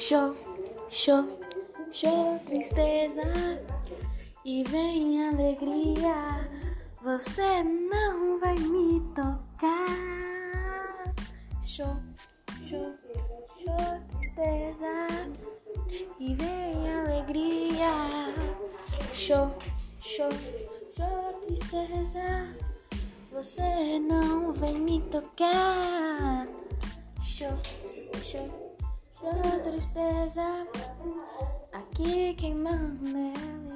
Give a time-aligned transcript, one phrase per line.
[0.00, 0.32] Show,
[0.90, 1.26] show,
[1.92, 3.24] show, tristeza
[4.44, 6.48] e vem alegria.
[7.02, 9.88] Você não vai me tocar.
[11.64, 11.96] Show,
[12.62, 12.94] show,
[13.58, 15.08] show, tristeza
[16.20, 17.90] e vem alegria.
[19.12, 19.50] Show,
[19.98, 20.30] show,
[20.88, 22.56] show, tristeza.
[23.32, 26.46] Você não vem me tocar.
[27.20, 27.58] Show,
[28.22, 28.48] show,
[29.20, 30.66] show, tristeza.
[31.72, 33.67] Aqui quem manda é